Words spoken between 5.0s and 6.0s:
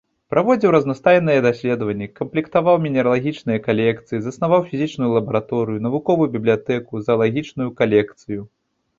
лабараторыю,